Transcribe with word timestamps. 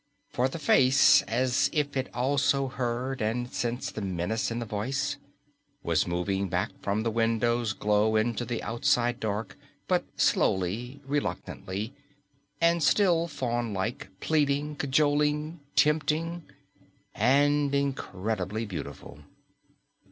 For 0.31 0.47
the 0.49 0.57
face, 0.57 1.21
as 1.27 1.69
if 1.71 1.95
it 1.95 2.09
also 2.11 2.67
heard 2.67 3.21
and 3.21 3.53
sensed 3.53 3.93
the 3.93 4.01
menace 4.01 4.49
in 4.49 4.57
the 4.57 4.65
voice, 4.65 5.17
was 5.83 6.07
moving 6.07 6.49
back 6.49 6.71
from 6.81 7.03
the 7.03 7.11
window's 7.11 7.73
glow 7.73 8.15
into 8.15 8.43
the 8.43 8.63
outside 8.63 9.19
dark, 9.19 9.59
but 9.87 10.03
slowly, 10.19 11.01
reluctantly, 11.05 11.93
and 12.59 12.81
still 12.81 13.27
faunlike, 13.27 14.07
pleading, 14.21 14.75
cajoling, 14.75 15.59
tempting, 15.75 16.45
and 17.13 17.75
incredibly 17.75 18.65
beautiful. 18.65 19.19